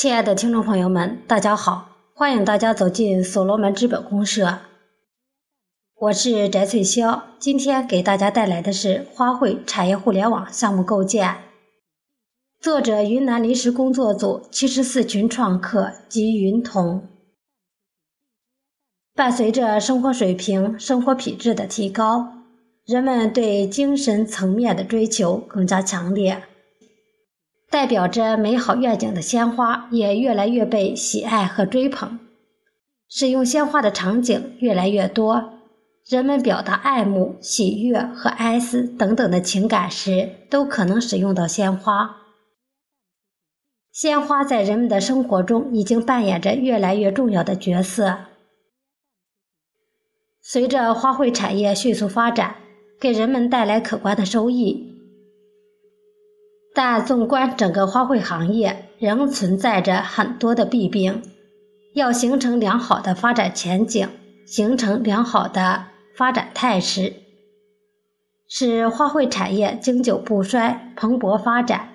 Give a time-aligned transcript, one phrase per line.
[0.00, 4.60] 亲爱的听众朋友们，大家好，欢迎大家走进所罗门资本公社。
[5.96, 11.38] 我是翟翠霄，今天给大家带来的是花卉产业互联网项目构建。
[12.60, 17.08] 作者：云南临时工作组七十四群创客及云童。
[19.16, 22.34] 伴随着生活水平、生活品质的提高，
[22.86, 26.44] 人们对精神层面的追求更加强烈。
[27.70, 32.18] 代表着美好愿景的鲜花也越来越被喜爱和追捧，
[33.08, 35.54] 使用鲜花的场景越来越多。
[36.06, 42.16] 人们表达爱慕、喜悦和哀思等等的情感时，都可能使用到鲜花。
[43.92, 48.20] 鲜花在人们的生活中已经扮演着越来越重要的角色。
[50.40, 52.56] 随着花卉产业迅速发展，
[52.98, 54.87] 给人们带来可观的收益。
[56.80, 61.22] 但纵观整个花卉行业，仍存在着很多的弊病。
[61.92, 64.08] 要形成良好的发展前景，
[64.46, 67.14] 形成良好的发展态势，
[68.48, 71.88] 使花卉产业经久不衰、蓬勃发展，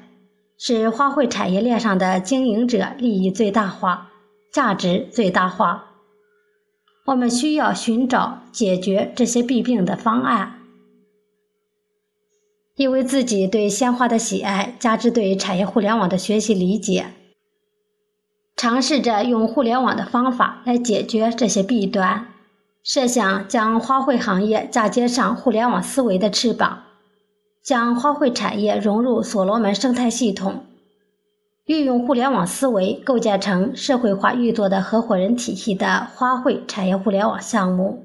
[0.57, 4.11] 使花卉产业链上的经营者利益最大化、
[4.51, 5.85] 价值最大化。
[7.05, 10.59] 我们需要寻找解决这些弊病的方案。
[12.75, 17.05] 因为自己对鲜花的喜爱，加之对产业互联网的学习理解，
[18.55, 22.25] 尝试着用互联网的方法来解决这些弊端，
[22.81, 26.83] 设想将花卉行业嫁接上互联网思维的翅膀，
[27.61, 30.65] 将花卉产业融入所罗门生态系统，
[31.65, 38.03] 运用互联网思维构建成社会化运作的合伙人体系的花卉产业互联网项目，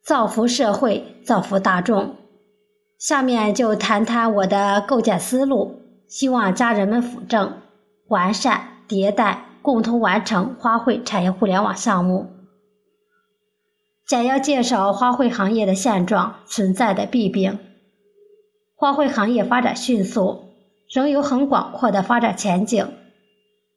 [0.00, 2.14] 造福社会，造福大众。
[3.00, 7.54] 下面就谈谈我的构建思路，希望家人们辅正、
[8.08, 12.26] 完善、迭代，共同完成花卉产业互联网项目。
[14.06, 17.58] 简要介绍花卉行业的现状、存在的弊病。
[18.74, 20.50] 花卉行业发展迅速，
[20.92, 22.86] 仍有很广阔的发展前景。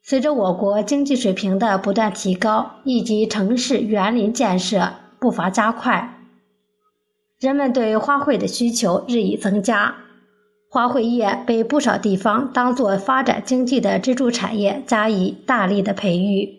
[0.02, 6.20] 随着我国经济水平的不断提高，以及城市园林建设步伐加快。
[7.44, 9.98] 人们对花卉的需求日益增加，
[10.70, 16.58] 花卉业被不少地方当作发展经济的支柱产业加以大力的培育。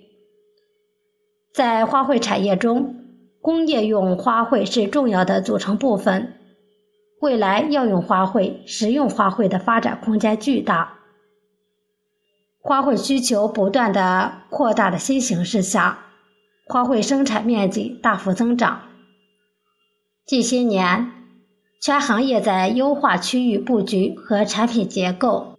[1.55, 2.97] 在花卉产业中，
[3.41, 6.35] 工业用花卉是重要的组成部分。
[7.23, 10.99] 未来药用花卉、食用花卉的发展空间巨大。
[12.61, 16.01] 花卉需求不断的扩大的新形势下，
[16.67, 18.83] 花卉生产面积大幅增长。
[20.27, 21.13] 近些年，
[21.83, 25.59] 全行业在优化区域布局和产品结构、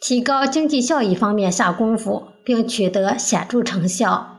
[0.00, 4.38] 提高经济效益方面下功夫，并取得显著成效，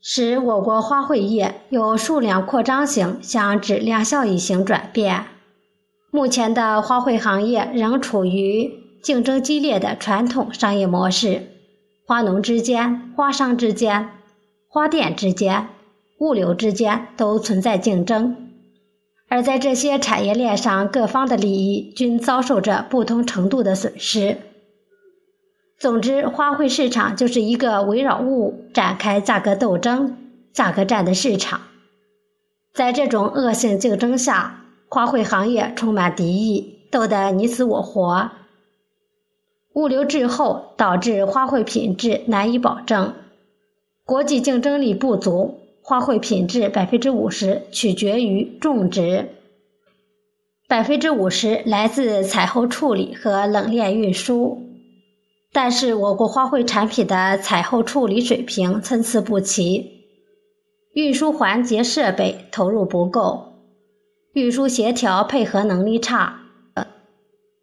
[0.00, 5.26] 使我国花卉业由数量扩张型向质量效益型转变。
[6.12, 8.70] 目前的花卉行业仍处于
[9.02, 11.48] 竞争激烈的传统商业模式，
[12.06, 14.10] 花农之间、花商之间、
[14.68, 15.66] 花店之间。
[16.20, 18.36] 物流之间都存在竞争，
[19.28, 24.36] 而在这些产业链上，各方的利益均遭受着不同程度的损失。
[25.78, 30.18] 总之，花卉市场就是一个围绕物展开价格斗争、
[30.52, 31.62] 价格战的市场。
[32.74, 38.30] 在这种恶性竞争下，花卉行业充满敌意，斗得你死我活。
[39.72, 43.14] 物流滞后导致花卉品质难以保证，
[44.04, 45.59] 国际竞争力不足。
[45.82, 49.30] 花卉品质百分之五十取决于种植，
[50.68, 54.66] 百分之五十来自采后处理和冷链运输。
[55.52, 60.04] 但是，我国花卉产品的采后处理水平参差不齐，
[60.92, 63.54] 运输环节设备投入不够，
[64.32, 66.42] 运输协调配合能力差，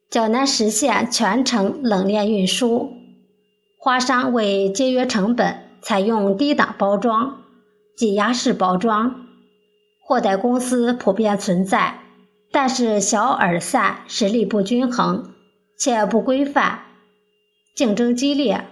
[0.09, 2.91] 较难实现全程冷链运输。
[3.79, 7.37] 花商为节约成本，采用低档包装。
[7.97, 9.26] 挤压式包装，
[10.03, 11.99] 货代公司普遍存在，
[12.52, 15.32] 但是小而散，实力不均衡，
[15.76, 16.82] 且不规范，
[17.76, 18.67] 竞争激烈，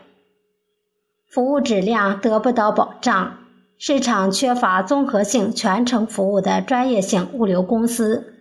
[1.28, 3.40] 服务质量得不到保障，
[3.80, 8.36] 市场缺乏综合性全程服务的专业性物流公司，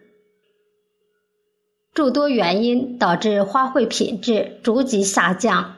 [1.94, 5.76] 诸多原因导致花卉品质逐级下降，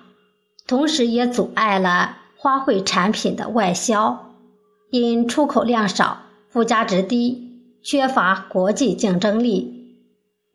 [0.67, 4.26] 同时也阻碍了花卉产品的外销。
[5.01, 9.97] 因出口量少、附加值低、缺乏国际竞争力，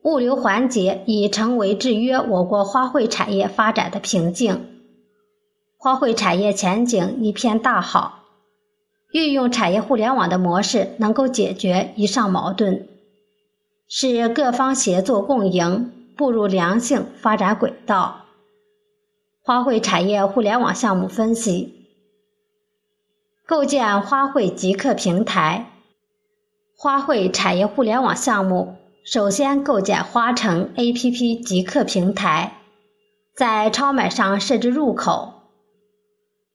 [0.03, 4.67] 物流环节已成为制约我国花卉产业发展的瓶颈。
[5.77, 8.25] 花卉产业前景一片大好，
[9.13, 12.87] 运用产业互联网的模式能够解决以上矛盾，
[13.87, 18.25] 使各方协作共赢，步入良性发展轨道。
[19.43, 21.80] 花卉产业互联网项目分析：
[23.51, 25.73] 构建花卉极客平台。
[26.77, 32.53] 花卉产业互联网项目首先构建花城 APP 极客平台，
[33.35, 35.33] 在超买上设置入口。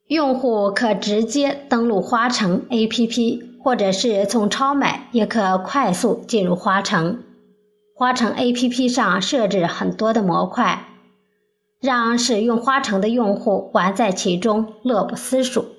[0.07, 7.23] 用户可直接登录花城 APP，或者是从超买也可快速进入花城。
[7.95, 10.89] 花城 APP 上设置很多的模块，
[11.79, 15.76] 让使用花城的用户玩在其中，乐不思蜀。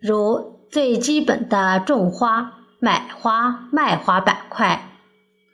[0.00, 4.92] 如最基本的种花、买花、卖花板块，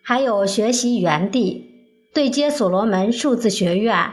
[0.03, 1.71] 还有学习园地、
[2.13, 4.13] 对接所罗门数字学院、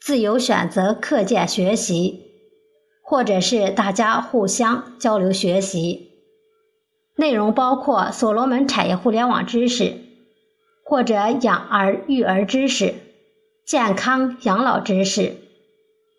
[0.00, 2.24] 自由选择课件学习。
[3.10, 6.10] 或者是大家互相交流学习，
[7.16, 9.94] 内容包括所罗门产业互联网知识，
[10.84, 12.92] 或者养儿育儿知识、
[13.64, 15.36] 健康养老知识、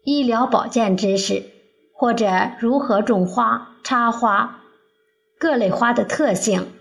[0.03, 1.43] 医疗保健知识，
[1.99, 4.61] 或者如何种花、插花、
[5.37, 6.71] 各类花的特性、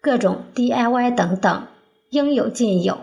[0.00, 1.66] 各种 DIY 等等，
[2.08, 3.00] 应有尽有。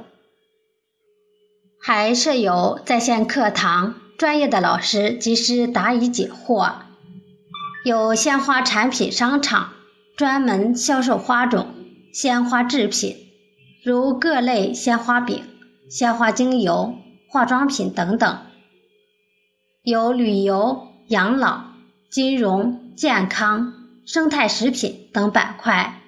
[1.80, 3.94] 还设有在线课堂。
[4.18, 6.74] 专业的老师及时答疑解惑，
[7.84, 9.74] 有鲜花产品商场
[10.16, 11.68] 专门销售花种、
[12.14, 13.18] 鲜花制品，
[13.84, 15.44] 如各类鲜花饼、
[15.90, 16.96] 鲜花精油、
[17.30, 18.38] 化妆品等等。
[19.84, 21.64] 有旅游、养老、
[22.10, 23.74] 金融、健康、
[24.06, 26.02] 生态食品等板块，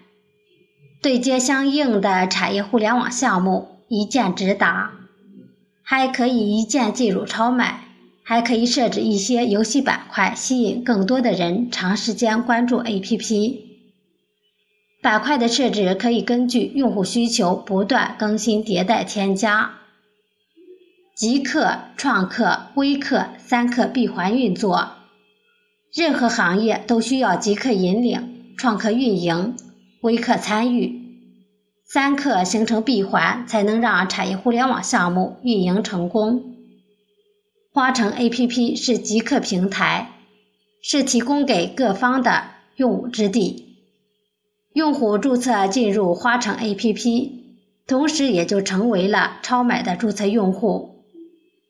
[1.01, 4.91] 对接相应的产业互联网项目，一键直达，
[5.83, 7.81] 还可以一键进入超买。
[8.27, 13.59] 还可以设置一些游戏板块，吸引更多的人长时间关注 APP。
[15.03, 19.73] 板块的设置可以根据用户需求不断更新迭代添加。
[21.15, 24.89] 极客、创客、微客三客闭环运作，
[25.93, 29.55] 任何行业都需要极客引领、创客运营、
[30.01, 30.91] 微客参与，
[31.85, 36.57] 三客形成闭环，才能让产业互联网项目运营成功。
[37.71, 40.09] 花城 APP 是极客平台，
[40.83, 42.43] 是提供给各方的
[42.75, 43.77] 用武之地。
[44.73, 47.31] 用户注册进入花城 APP，
[47.87, 50.93] 同时也就成为了超买的注册用户。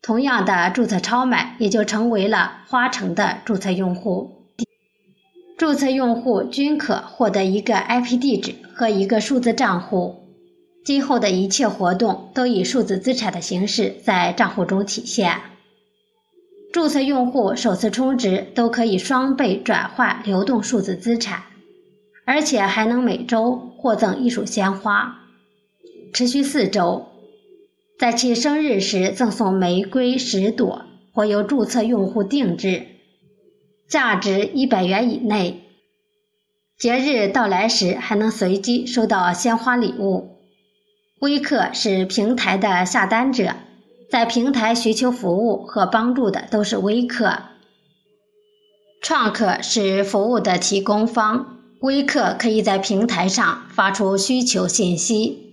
[0.05, 4.45] 同样的，注册超买也就成为了花城的注册用户。
[5.57, 10.27] 注册用户均可获得一个 IP 地址和一个数字账户，
[10.85, 15.41] 今后的一切活动都以数字资产的形式在账户中体现。
[16.71, 21.41] 注册用户首次充值都可以双倍转换流动数字资产，
[22.27, 25.21] 而且还能每周获赠一束鲜花，
[26.13, 27.07] 持续四周，
[27.97, 32.87] 在其生日时赠送玫瑰十朵，或由注册用户定制，
[33.89, 35.61] 价值一百元以内。
[36.77, 40.37] 节日到来时还能随机收到鲜花礼物。
[41.19, 43.55] 微客是平台的下单者。
[44.07, 47.39] 在平台寻求服务和帮助的都是微客，
[49.01, 55.44] 创客是服务的提供方，微客可以在平台上发出需求信息，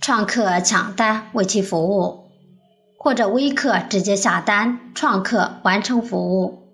[0.00, 2.30] 创客抢单为其服务，
[2.98, 6.68] 或者微客直接下单，创客完成服务，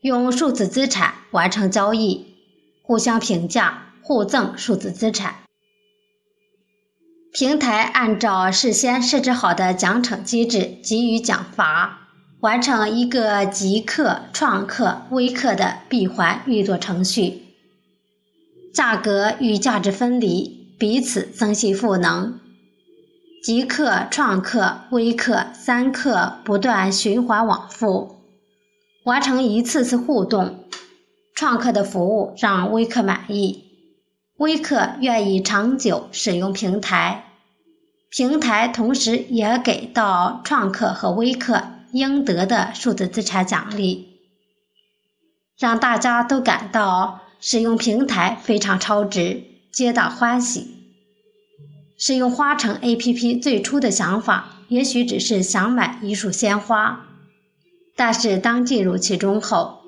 [0.00, 2.34] 用数字资产完成交易，
[2.82, 5.36] 互相评价，互赠数字资产。
[7.32, 12.08] 平台按照事先设置好的奖惩机制给予奖罚，
[12.40, 17.42] 完成一个极客、创客、微客的闭环运作程序。
[18.72, 22.40] 价格与价值分离，彼此增信赋能。
[23.46, 28.16] 极客、创客、微客三客不断循环往复，
[29.04, 30.64] 完成一次次互动。
[31.32, 33.62] 创客的服务让微客满意，
[34.38, 37.22] 微客愿意长久使用平台。
[38.10, 41.62] 平台同时也给到创客和微客
[41.92, 44.08] 应得的数字资产奖励，
[45.56, 50.75] 让大家都感到使用平台非常超值，皆大欢喜。
[51.98, 57.06] 使用花城 APP 最初的想法也许只是想买一束鲜花，
[57.96, 59.78] 但是当进入其中后，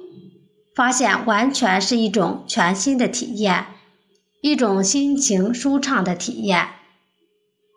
[0.74, 3.66] 发现完全是一种全新的体验，
[4.40, 6.68] 一种心情舒畅的体验。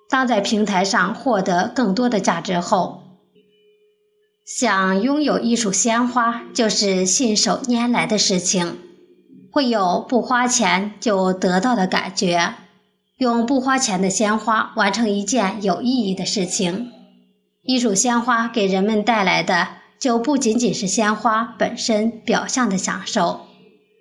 [0.09, 3.03] 当在平台上获得更多的价值后，
[4.45, 8.77] 想拥有一束鲜花就是信手拈来的事情，
[9.51, 12.53] 会有不花钱就得到的感觉。
[13.21, 16.91] 用不花钱的鲜花完成一件有意义的事情，
[17.61, 19.67] 一束鲜花给人们带来的
[19.99, 23.41] 就不仅仅是鲜花本身表象的享受，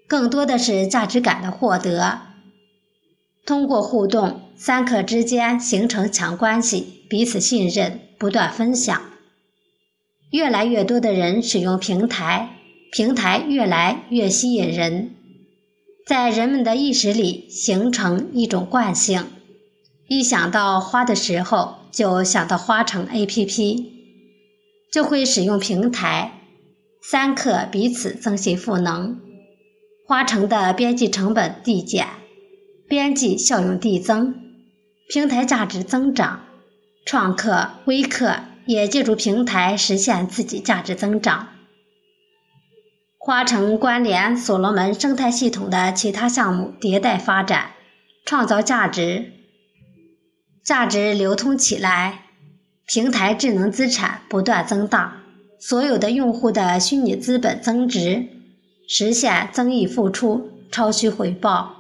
[0.09, 2.23] 更多的是价值感的获得。
[3.45, 8.99] 通过互动，三客之间形成强关系，彼此信任，不断分享。
[10.31, 12.49] 越来越多的人使用平台，
[12.91, 15.11] 平台越来越吸引人。
[16.07, 19.27] 在人们的意识里形成一种惯性，
[20.09, 23.87] 一想到花的时候，就想到花城 APP，
[24.93, 26.33] 就会使用平台。
[27.03, 29.21] 三客彼此增信赋能，
[30.07, 32.07] 花城的边际成本递减，
[32.89, 34.35] 边际效用递增，
[35.09, 36.45] 平台价值增长。
[37.07, 41.49] 创客、微客也借助平台实现自己价值增长。
[43.23, 47.73] 花城关联所罗门生态系统的其他项目迭代发展，
[48.25, 49.33] 创造价值，
[50.65, 52.23] 价值流通起来，
[52.87, 55.19] 平台智能资产不断增大，
[55.61, 58.27] 所有的用户的虚拟资本增值，
[58.89, 61.77] 实现增益付出，超需回报。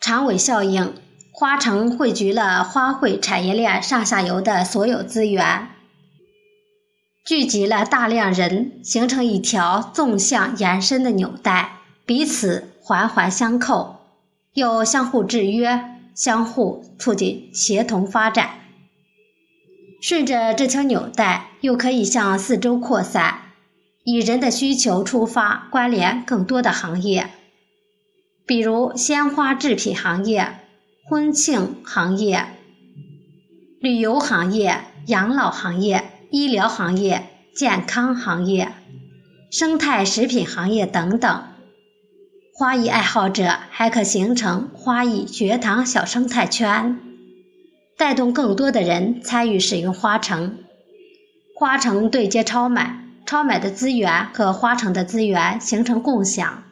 [0.00, 0.94] 长尾效应，
[1.32, 5.73] 花城汇聚了花卉产业链上下游的所有资源。
[7.24, 13.96] 聚集了大量人，形成一条纵向延伸的纽带，彼此环环相扣，
[14.52, 18.50] 又相互制约，相互促进，协同发展。
[20.02, 23.40] 顺着这条纽带，又可以向四周扩散，
[24.04, 27.30] 以人的需求出发，关联更多的行业，
[28.44, 30.58] 比如鲜花制品行业、
[31.08, 32.44] 婚庆行业、
[33.80, 36.10] 旅游行业、养老行业。
[36.36, 38.72] 医疗行业、健康行业、
[39.52, 41.44] 生态食品行业等等，
[42.52, 46.98] 花艺爱好者还可形成花艺学堂小生态圈，
[47.96, 50.58] 带动更多的人参与使用花城。
[51.54, 56.64] 花城对接超买，超买的资源和花城的资源形成共享。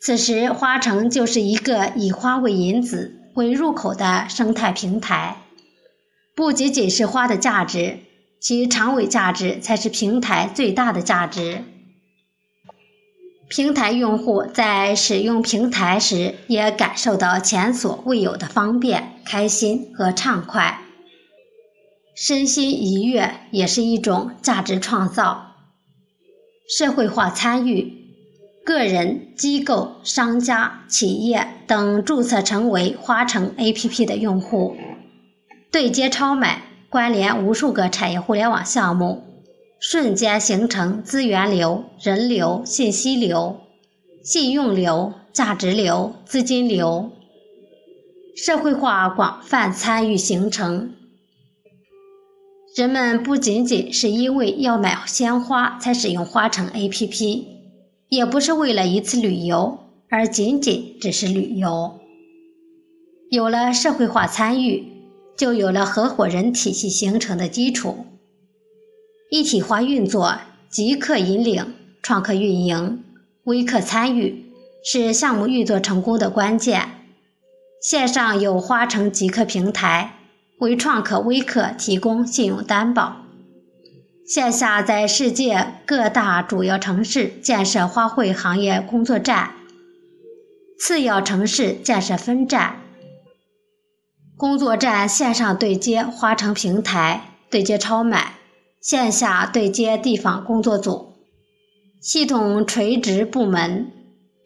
[0.00, 5.36] 此时，花城就是一个以花为引子、为入口的生态平台，
[6.34, 8.00] 不仅仅是花的价值。
[8.44, 11.64] 其长尾价值才是平台最大的价值。
[13.48, 20.82] 平台用户在使用平台时，也感受到前所未有的方便、开心和畅快，
[22.14, 25.54] 身心愉悦，也是一种价值创造。
[26.68, 27.94] 社会化参与，
[28.62, 34.76] 个人、机构、商家、企业等注册成为花城 APP 的用户，
[35.72, 36.73] 对接超买。
[36.94, 39.24] 关联无数个产业互联网项目，
[39.80, 43.56] 瞬间形成资源流、人流、信息流、
[44.22, 47.10] 信用流、价值流、资金流，
[48.36, 50.94] 社会化广泛参与形成。
[52.76, 57.44] 人们不仅仅是因为要买鲜花才使用花城 APP，
[58.08, 61.98] 也不是为了一次旅游而仅仅只是旅游。
[63.32, 64.93] 有了社会化参与。
[65.36, 68.06] 就有了合伙人体系形成的基础，
[69.30, 70.38] 一体化运作，
[70.70, 73.02] 即客引领，创客运营，
[73.44, 74.52] 微客参与，
[74.84, 76.88] 是项目运作成功的关键。
[77.82, 80.18] 线上有花城极客平台，
[80.60, 83.26] 为创客微客提供信用担保；
[84.26, 89.50] 线下在世界各大主要城市建设花卉行业工作站，
[90.78, 92.83] 次要城市建设分站。
[94.36, 98.32] 工作站线上对接花城平台，对接超买；
[98.80, 101.12] 线下对接地方工作组，
[102.00, 103.92] 系统垂直部门，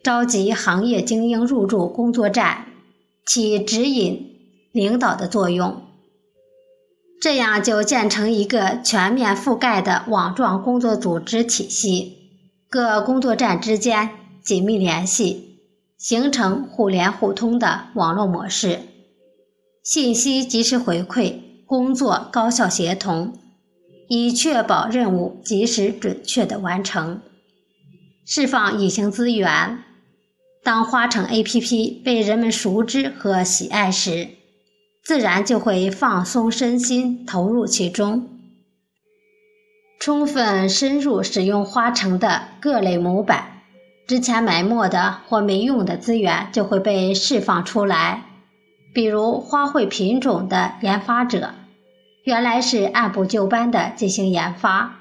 [0.03, 2.67] 召集行业精英入驻工作站，
[3.25, 4.35] 起指引
[4.71, 5.81] 领导的作用。
[7.19, 12.15] 这样就建成一个全面覆盖的网状工作组织体系，
[12.69, 14.11] 各工作站之间
[14.43, 15.57] 紧密联系，
[15.97, 18.81] 形成互联互通的网络模式。
[19.83, 23.33] 信息及时回馈，工作高效协同，
[24.07, 27.21] 以确保任务及时准确的完成。
[28.25, 29.83] 释放隐形资源。
[30.61, 34.27] 当花城 APP 被人们熟知和喜爱时，
[35.03, 38.27] 自然就会放松身心，投入其中，
[39.99, 43.63] 充分深入使用花城的各类模板。
[44.05, 48.25] 之前埋没的或没用的资源就会被释放出来。
[48.93, 51.53] 比如花卉品种的研发者，
[52.23, 54.99] 原来是按部就班的进行研发，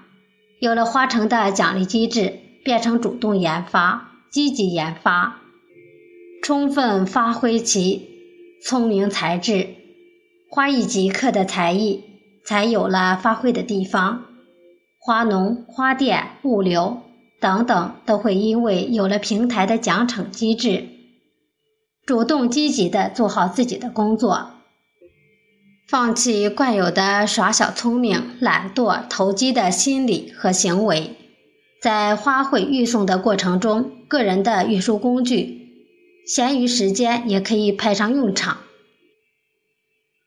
[0.60, 5.40] 有了花城的奖励机制，变成主动研发、积极研发，
[6.42, 8.08] 充分发挥其
[8.62, 9.68] 聪明才智，
[10.50, 12.04] 花艺极客的才艺，
[12.44, 14.24] 才有了发挥的地方。
[15.00, 16.98] 花农、花店、物流
[17.40, 20.88] 等等都会因为有了平台的奖惩机制。
[22.08, 24.52] 主动积极地做好自己的工作，
[25.86, 31.16] 放弃惯有的耍小聪明、懒惰、投机的心理和行为。
[31.82, 35.68] 在花卉运送的过程中，个人的运输工具
[36.26, 38.56] 闲余时间也可以派上用场。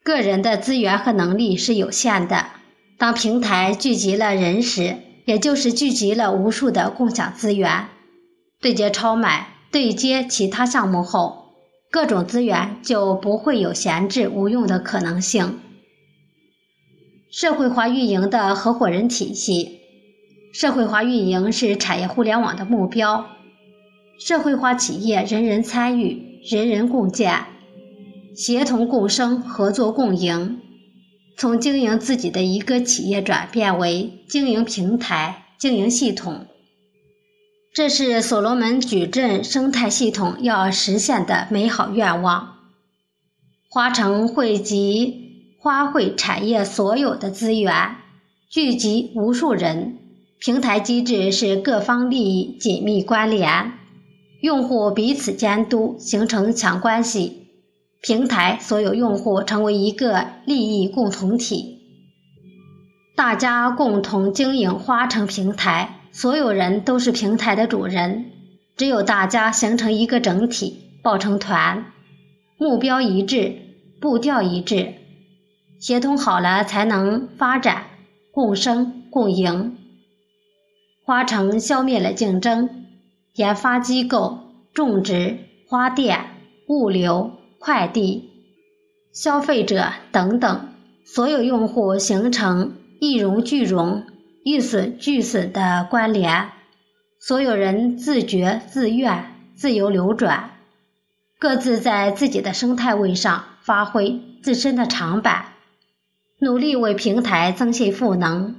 [0.04, 2.46] 个人的资源和能力是有限的，
[3.00, 7.88] 当平台聚集了人时，也就是聚集了无数的共享资源，
[8.62, 11.41] 对接超买、对接其他项目后。
[11.92, 15.60] 各种资源就不会有闲置无用的可能性。
[17.30, 19.80] 社会化运营的合伙人体系，
[20.54, 23.28] 社会化运营是产业互联网的目标。
[24.18, 27.46] 社会化企业人人参与，人人共建，
[28.36, 30.62] 协同共生，合作共赢，
[31.38, 36.46] 从经营自己的一个企业转变为经营平台、经营系统。
[37.74, 42.56] 这是所罗门矩阵生态系统要实现的美好愿望。
[43.70, 47.96] 花城汇集花卉产业所有的资源，
[48.50, 50.00] 聚集无数人。
[50.38, 53.72] 平台机制是各方利益紧密关联，
[54.42, 57.48] 用户彼此监督，形成强关系。
[58.02, 61.78] 平台所有用户成为一个利益共同体，
[63.16, 66.01] 大家共同经营花城平台。
[66.12, 68.32] 所有人都是平台的主人，
[68.76, 71.86] 只有大家形成一个整体，抱成团，
[72.58, 73.56] 目标一致，
[74.02, 74.94] 步调一致，
[75.80, 77.86] 协同好了，才能发展、
[78.32, 79.78] 共生、共赢。
[81.06, 82.70] 花城消灭了竞争，
[83.36, 84.40] 研发机构、
[84.74, 86.20] 种植、花店、
[86.68, 88.30] 物流、快递、
[89.14, 90.70] 消费者等等，
[91.06, 94.04] 所有用户形成一荣俱荣。
[94.44, 96.50] 一损俱损的关联，
[97.20, 100.58] 所有人自觉自愿、自由流转，
[101.38, 105.54] 各自在自己的生态位上发挥自身的长板，
[106.40, 108.56] 努力为平台增信赋能。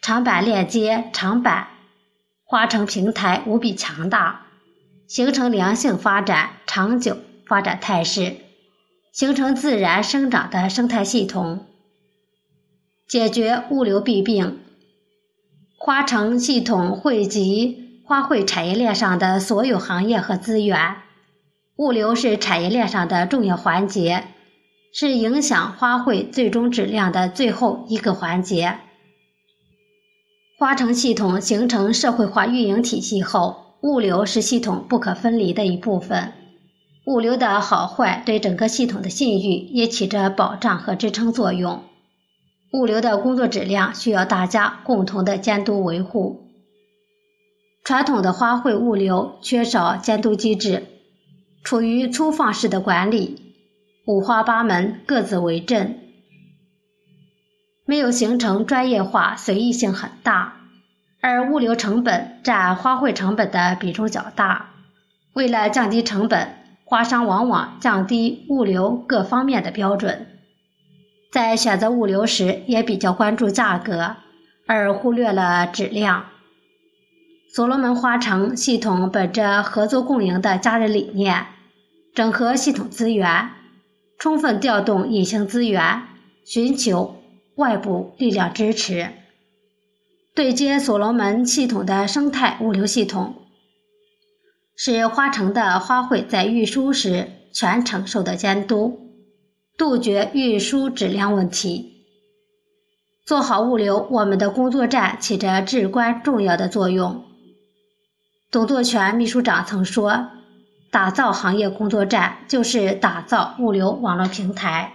[0.00, 1.68] 长板链接长板，
[2.44, 4.46] 花城平台无比强大，
[5.06, 8.36] 形成良性发展、长久发展态势，
[9.12, 11.66] 形成自然生长的生态系统，
[13.06, 14.60] 解决物流弊病。
[15.86, 20.96] 花城系统汇集花卉产业链上的所有行业和资源，
[21.76, 24.24] 物流是产业链上的重要环节，
[24.94, 28.78] 是影响花卉最终质量的最后一个环节。
[30.58, 36.32] 花城系统形成社会化运营体系后，物流是系统不可分离的一部分。
[37.04, 41.82] 物流的好坏对整个系统的信誉也起着保障和支撑作用。
[42.74, 46.50] 物流的工作质量需要大家共同的监督维护。
[47.84, 50.82] 传统的花卉物流缺少监督机制，
[51.62, 53.54] 处于粗放式的管理，
[54.08, 56.00] 五花八门，各自为政，
[57.86, 60.56] 没有形成专业化，随意性很大。
[61.20, 64.70] 而物流成本占花卉成本的比重较大，
[65.32, 66.48] 为了降低成本，
[66.84, 70.26] 花商往往降低物流各方面的标准。
[71.34, 74.14] 在选择物流时，也比较关注价格，
[74.68, 76.26] 而忽略了质量。
[77.52, 81.44] 所罗门花城系统本着合作共赢的家人理念，
[82.14, 83.50] 整合系统资源，
[84.16, 86.02] 充分调动隐形资源，
[86.44, 87.16] 寻求
[87.56, 89.08] 外部力量支持，
[90.36, 93.34] 对接所罗门系统的生态物流系统，
[94.76, 99.03] 使花城的花卉在运输时全程受到监督。
[99.76, 102.04] 杜绝运输质量问题，
[103.26, 107.24] 做好物流，我们的工作站起着至关重要的作用。
[108.52, 110.28] 董作全秘书长曾说
[110.92, 114.92] ：“打造行业工作站，就是打造物流网络平台。”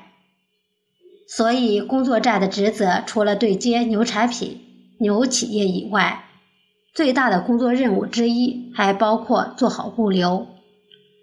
[1.27, 4.61] 所以，工作站的职责除了对接牛产品、
[5.01, 6.23] 牛企业以外，
[6.93, 10.47] 最大的工作任务之一还包括做好物流。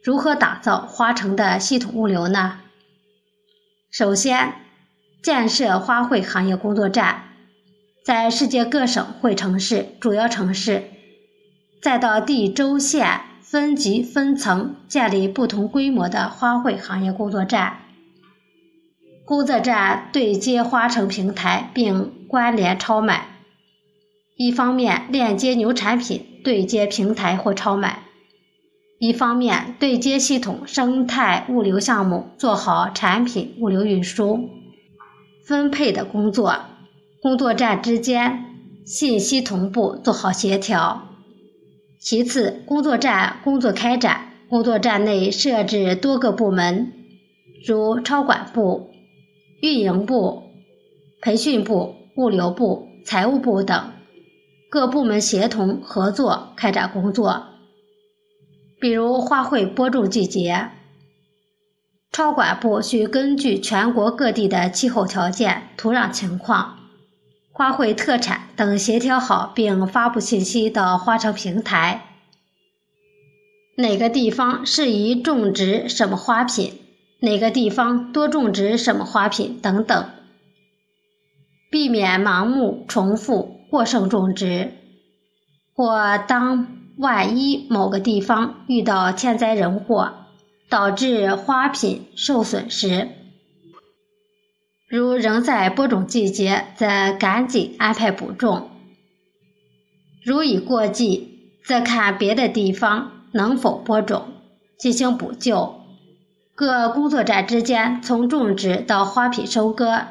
[0.04, 2.60] 如何打造花城的系统物流呢？
[3.98, 4.52] 首先，
[5.22, 7.30] 建设花卉行业工作站，
[8.04, 10.82] 在世界各省会城市、主要城市，
[11.80, 17.78] 再到地州县分级分层建立不同规模的花卉行业工作站，
[19.24, 23.26] 工作站对接花城平台并关联超买，
[24.36, 28.02] 一方面链接牛产品对接平台或超买，
[28.98, 34.48] 一方面对接系统生态物流项目做好产品物流运输
[35.44, 36.56] 分配的工作，
[37.20, 38.44] 工作站之间
[38.86, 41.08] 信息同步做好协调。
[41.98, 46.92] 其次，工作站工作开展，工作站内设置多个部门，
[47.66, 48.90] 如超管部。
[49.62, 50.42] 运营部、
[51.22, 53.92] 培训部、物流部、财务部等
[54.68, 57.46] 各部门协同合作开展工作。
[58.78, 60.70] 比如花卉播种季节，
[62.12, 66.78] 超管部需根据全国各地的气候条件、土壤情况、
[67.52, 72.02] 花卉特产等协调好，并发布信息到花城平台。
[73.78, 76.74] 哪个地方适宜种植什么花品？
[77.20, 80.10] 哪个地方多种植什么花品等等，
[81.70, 84.72] 避免盲目重复过剩种植，
[85.74, 86.66] 或当
[86.98, 90.12] 万一某个地方遇到天灾人祸，
[90.70, 93.08] 导致花品受损时，
[94.88, 98.70] 如仍在播种季节，则赶紧安排补种；
[100.24, 104.28] 如已过季，则看别的地方能否播种，
[104.78, 105.74] 进行补救。
[106.54, 110.06] 各工作站之间，从种植到花品收割、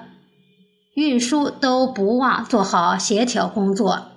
[0.93, 4.11] 运输都不忘做好协调工作。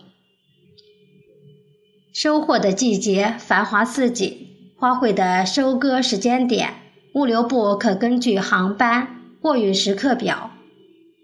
[2.20, 6.74] 收获的季节繁华似锦，花卉的收割时间点，
[7.14, 9.06] 物流部可根据航班
[9.40, 10.50] 货运时刻表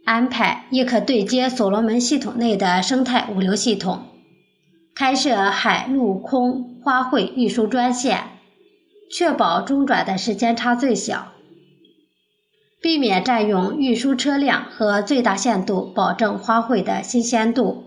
[0.04, 4.04] 安排，亦可对接所罗门系统内的生态物流系统，
[4.94, 8.20] 开设海陆空花卉运输专线。
[9.11, 11.33] 确保中转的时间差最小，
[12.80, 17.83] 避免占用运输车辆和最大限度保证花卉的新鲜度。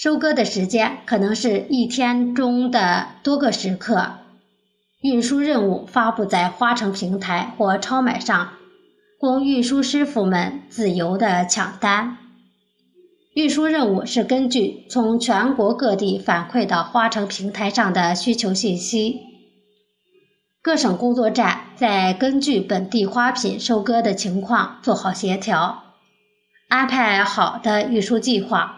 [0.00, 4.12] 收割的时间可能是一天中的多个时刻。
[5.00, 8.50] 运输任务发布在花城平台或超买上，
[9.18, 12.16] 供运输师傅们自由的抢单。
[13.34, 19.22] 运输任务是根据从全国各地反馈到花城平台上的需求信息。
[20.62, 25.82] 各省工作站再根据本地花品收割的情况做好协调，
[26.68, 28.76] 安排好的运输计划。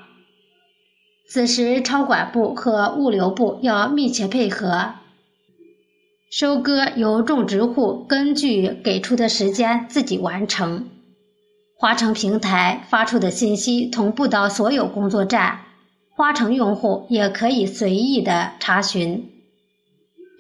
[1.33, 4.95] 此时，超管部和物流部要密切配合。
[6.29, 10.88] 收割由种植户根据给出的时间自己完成，
[11.77, 15.61] 花城平台发出的信息同步到所有工作站，
[16.16, 19.31] 花城用户也可以随意的查询。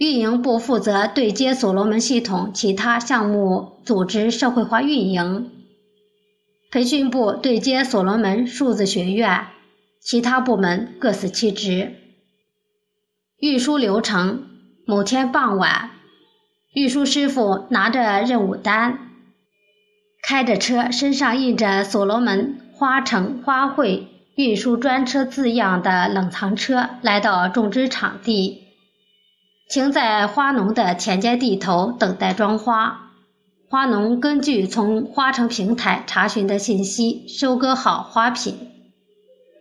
[0.00, 5.44] 运营部负责对接所罗门系统其他项目，组织社会化运营；
[6.72, 9.46] 培训部对接所罗门数字学院，
[10.00, 11.94] 其他部门各司其职。
[13.38, 14.46] 运输流程：
[14.86, 15.90] 某天傍晚，
[16.74, 19.10] 运输师傅拿着任务单，
[20.22, 24.04] 开着车，身上印着所罗门花城花卉
[24.36, 28.64] 运输专车字样的冷藏车，来到种植场地。
[29.68, 33.12] 停在花农的田间地头等待装花，
[33.68, 38.56] 花农根据从花城平台查询的信息收割好花品，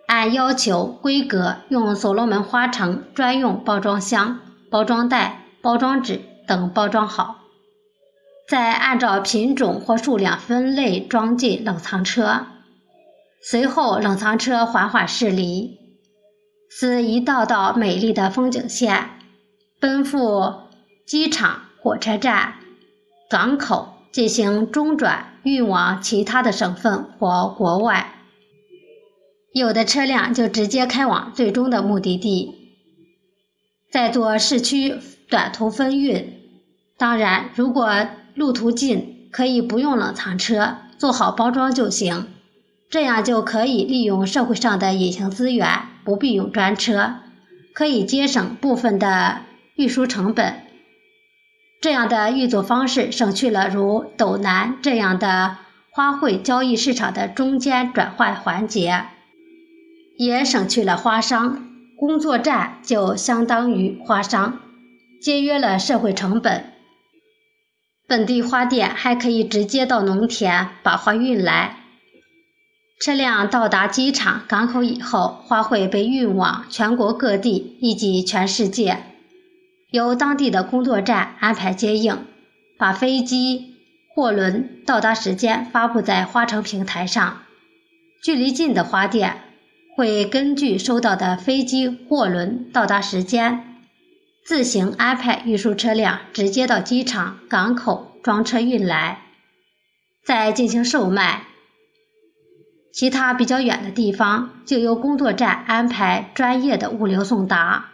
[0.09, 4.39] 按要求规格用所罗门花城专用包装箱、
[4.71, 7.35] 包装袋、包装纸等包装好，
[8.47, 12.47] 再按照品种或数量分类装进冷藏车，
[13.39, 15.77] 随后冷藏车缓缓驶离，
[16.71, 19.11] 似一道道美丽的风景线。
[19.79, 20.55] 奔赴
[21.05, 22.55] 机场、火车站、
[23.29, 28.15] 港口进行中转，运往其他的省份或国外。
[29.53, 32.53] 有的车辆就直接开往最终的目的地，
[33.91, 34.95] 再做市区
[35.29, 36.33] 短途分运。
[36.97, 42.27] 当然，如果路途近，可以不用冷藏车，做好包装就行。
[42.89, 45.67] 这样就可以利用社会上的隐形资源，
[46.03, 47.15] 不必用专车，
[47.73, 49.41] 可以节省部分的。
[49.75, 50.63] 运输成本，
[51.81, 55.55] 这样的运作方式省去了如斗南这样的
[55.89, 59.05] 花卉交易市场的中间转换环节，
[60.19, 61.65] 也省去了花商。
[61.97, 64.59] 工作站就相当于花商，
[65.21, 66.73] 节约了社会成本。
[68.05, 71.77] 本地花店还可以直接到农田把花运来。
[72.99, 78.97] 车辆到达机场、港口以后，花卉被运往全国各地以及全世界。
[79.91, 82.25] 由当地的工作站安排接应，
[82.77, 83.75] 把飞机、
[84.13, 87.41] 货轮到达时间发布在花城平台上。
[88.21, 89.41] 距离近的花店
[89.99, 93.81] 会根据收到的飞机、货轮到达时间，
[94.45, 99.23] 自行安排运输车辆直接到机场、港口装车运来，
[100.23, 101.43] 再进行售卖。
[102.93, 107.89] 其他比较远的地方，就由工作站安排专业的物流送达，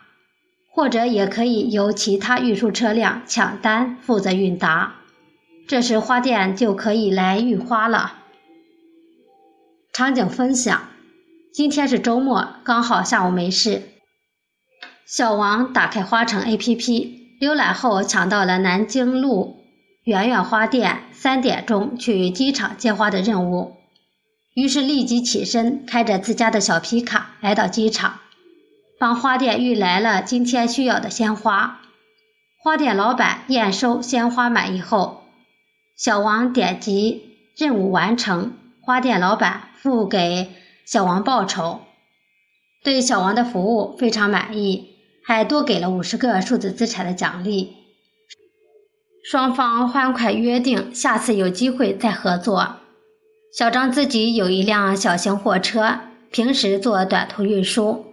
[0.69, 4.97] 或者也可以由其他运输车辆抢单负责运达。
[5.67, 8.13] 这时花店就可以来运花了。
[9.91, 10.83] 场景分享：
[11.55, 13.83] 今天是周末，刚好下午没事。
[15.05, 19.63] 小王打开花城 APP，浏览后抢到了南京路
[20.03, 23.77] 圆圆花店三点钟去机场接花的任务，
[24.53, 28.19] 于是立即起身，开着自家的小皮卡来到机场，
[28.99, 31.79] 帮花店运来了今天需要的鲜花。
[32.61, 35.23] 花店老板验收鲜花满意后，
[35.95, 39.69] 小王点击任务完成，花店老板。
[39.85, 40.49] 付给
[40.85, 41.79] 小王报酬，
[42.83, 47.73] 对小王的服务非常满意，还多给了五十个数字资产的奖励。
[49.23, 52.75] 双方欢快约定，下次有机会再合作。
[53.51, 58.05] 小张自己有一辆小型货车，平时做短途运输。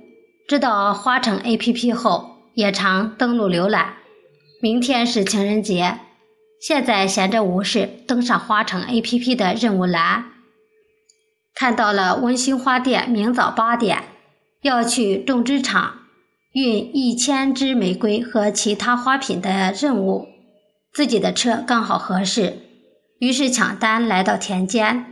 [0.49, 3.97] 知道花城 APP 后，也常登录浏览。
[4.63, 5.99] 明天是情人节，
[6.59, 10.32] 现在闲着无事，登上花城 APP 的任务栏。
[11.55, 14.05] 看到了温馨花店明早八点
[14.63, 15.99] 要去种植场
[16.53, 20.27] 运一千支玫瑰和其他花品的任务，
[20.93, 22.59] 自己的车刚好合适，
[23.19, 25.07] 于是抢单来到田间，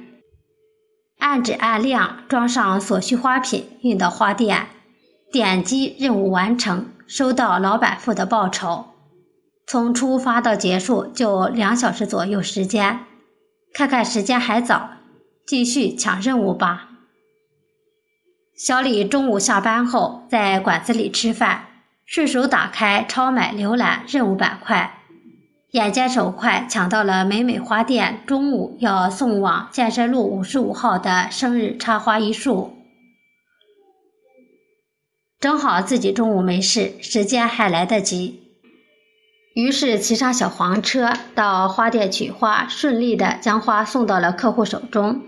[1.19, 4.69] 按质按量装上所需花品运到花店，
[5.33, 8.87] 点击任务完成，收到老板付的报酬。
[9.67, 13.01] 从出发到结束就两小时左右时间，
[13.73, 14.91] 看看时间还早。
[15.51, 16.91] 继续抢任务吧。
[18.57, 21.67] 小李中午下班后在馆子里吃饭，
[22.07, 25.01] 顺手打开超买浏览任务板块，
[25.73, 32.77] 眼尖手快抢到了美美花店中午要送往建设路五十五号的生日插花一束。
[35.41, 38.41] 正好自己中午没事，时间还来得及，
[39.57, 45.23] 于是骑上小黄车到花店取花，顺利的将花送到了客户手中。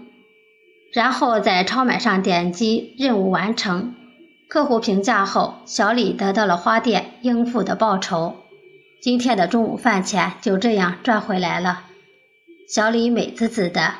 [0.92, 3.94] 然后在超买上点击任务完成，
[4.48, 8.36] 客户评价后，小李得到了花店应付的报酬。
[9.00, 11.84] 今天的中午饭钱就这样赚回来了，
[12.68, 13.94] 小李美滋滋的。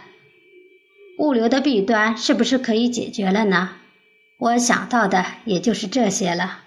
[1.18, 3.70] 物流的弊端是不是可以解决了呢？
[4.38, 6.58] 我想到的也就是这些了。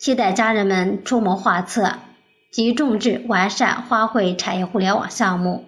[0.00, 1.94] 期待家人们出谋划策，
[2.50, 5.64] 及种植完善花卉产业互联网项目，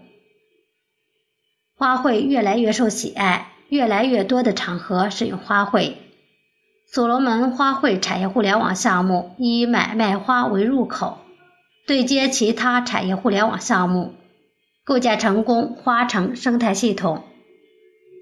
[1.77, 3.53] 花卉越来越受喜爱。
[3.69, 5.95] 越来越多的场合使用花卉，
[6.87, 11.19] 所罗门花卉产业互联网项目以买卖花为入口，
[11.87, 14.15] 对接其他产业互联网项目，
[14.85, 17.25] 构建成功花城生态系统，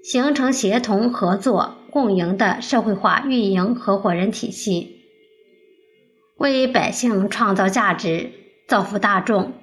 [0.03, 5.01] 形成协同合作共赢的社会化运营合伙人体系，
[6.37, 8.31] 为百姓创造价值，
[8.67, 9.53] 造福大众。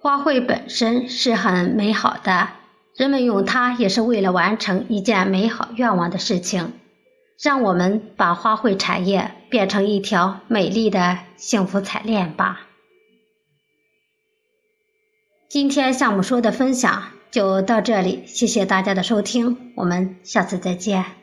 [0.00, 2.57] 花卉本身是很美好的。
[2.98, 6.72] 人们用它也是为了完成一件美好愿望的事情，
[7.40, 12.66] 让我们把花卉产业变成一条美丽的幸福彩链吧。
[15.48, 21.17] 今天项目说的分享就到这里，谢谢大家的收听，我们下次再见。